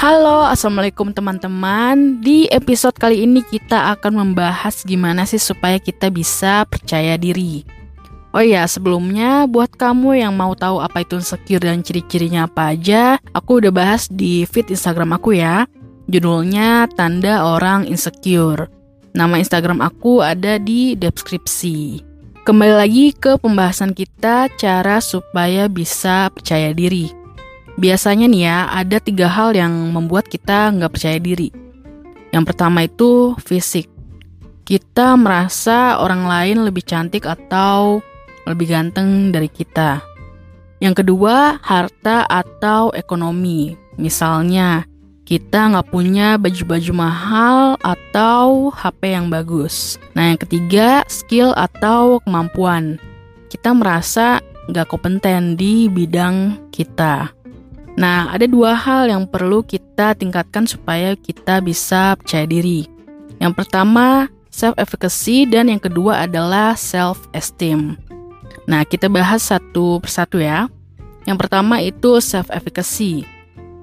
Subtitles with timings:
[0.00, 2.24] Halo, assalamualaikum teman-teman.
[2.24, 7.68] Di episode kali ini kita akan membahas gimana sih supaya kita bisa percaya diri.
[8.32, 13.20] Oh ya, sebelumnya buat kamu yang mau tahu apa itu insecure dan ciri-cirinya apa aja,
[13.36, 15.68] aku udah bahas di feed Instagram aku ya.
[16.08, 18.72] Judulnya Tanda Orang Insecure.
[19.12, 22.00] Nama Instagram aku ada di deskripsi.
[22.48, 27.19] Kembali lagi ke pembahasan kita cara supaya bisa percaya diri.
[27.80, 31.48] Biasanya nih ya, ada tiga hal yang membuat kita nggak percaya diri.
[32.28, 33.88] Yang pertama itu fisik.
[34.68, 38.04] Kita merasa orang lain lebih cantik atau
[38.44, 40.04] lebih ganteng dari kita.
[40.76, 43.72] Yang kedua, harta atau ekonomi.
[43.96, 44.84] Misalnya,
[45.24, 49.96] kita nggak punya baju-baju mahal atau HP yang bagus.
[50.12, 53.00] Nah, yang ketiga, skill atau kemampuan.
[53.48, 57.39] Kita merasa nggak kompeten di bidang kita.
[57.98, 62.86] Nah, ada dua hal yang perlu kita tingkatkan supaya kita bisa percaya diri.
[63.42, 67.98] Yang pertama, self-efficacy dan yang kedua adalah self-esteem.
[68.70, 70.70] Nah, kita bahas satu persatu ya.
[71.26, 73.26] Yang pertama itu self-efficacy.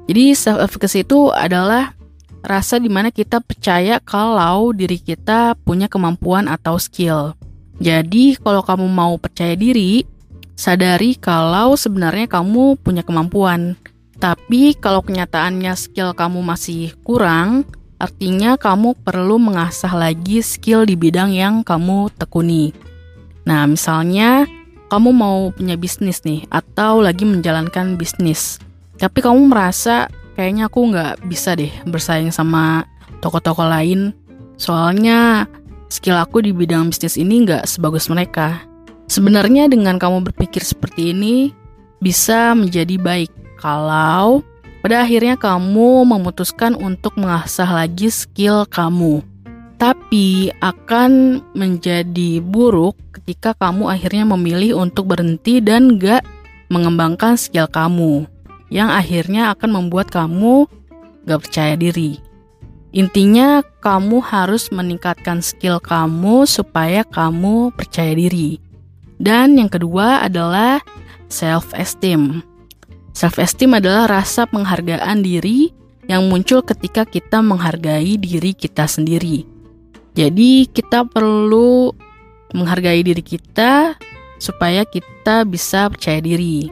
[0.08, 1.92] Jadi self-efficacy itu adalah
[2.48, 7.36] rasa di mana kita percaya kalau diri kita punya kemampuan atau skill.
[7.78, 10.08] Jadi kalau kamu mau percaya diri,
[10.58, 13.78] sadari kalau sebenarnya kamu punya kemampuan.
[14.18, 17.70] Tapi kalau kenyataannya skill kamu masih kurang,
[18.02, 22.74] artinya kamu perlu mengasah lagi skill di bidang yang kamu tekuni.
[23.46, 24.50] Nah, misalnya
[24.90, 28.58] kamu mau punya bisnis nih, atau lagi menjalankan bisnis.
[28.98, 32.90] Tapi kamu merasa kayaknya aku nggak bisa deh bersaing sama
[33.22, 34.18] toko-toko lain.
[34.58, 35.46] Soalnya
[35.94, 38.66] skill aku di bidang bisnis ini nggak sebagus mereka.
[39.08, 41.54] Sebenarnya dengan kamu berpikir seperti ini,
[42.02, 44.46] bisa menjadi baik kalau
[44.86, 49.20] pada akhirnya kamu memutuskan untuk mengasah lagi skill kamu.
[49.78, 56.24] Tapi akan menjadi buruk ketika kamu akhirnya memilih untuk berhenti dan gak
[56.72, 58.26] mengembangkan skill kamu.
[58.72, 60.72] Yang akhirnya akan membuat kamu
[61.28, 62.24] gak percaya diri.
[62.96, 68.64] Intinya kamu harus meningkatkan skill kamu supaya kamu percaya diri.
[69.20, 70.80] Dan yang kedua adalah
[71.28, 72.47] self-esteem.
[73.18, 75.74] Self-esteem adalah rasa penghargaan diri
[76.06, 79.42] yang muncul ketika kita menghargai diri kita sendiri.
[80.14, 81.90] Jadi, kita perlu
[82.54, 83.98] menghargai diri kita
[84.38, 86.70] supaya kita bisa percaya diri.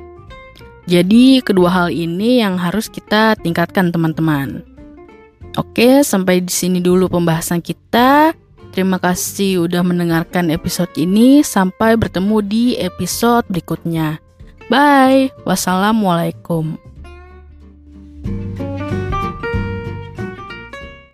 [0.86, 4.62] Jadi, kedua hal ini yang harus kita tingkatkan, teman-teman.
[5.58, 8.38] Oke, sampai di sini dulu pembahasan kita.
[8.70, 11.42] Terima kasih udah mendengarkan episode ini.
[11.42, 14.25] Sampai bertemu di episode berikutnya.
[14.70, 15.30] Bye.
[15.46, 16.78] Wassalamualaikum.